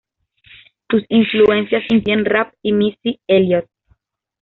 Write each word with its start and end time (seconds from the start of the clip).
Sus 0.89 1.03
influencias 1.09 1.83
incluyen 1.89 2.25
rap 2.25 2.55
y 2.63 2.71
Missy 2.71 3.19
Elliott. 3.27 3.67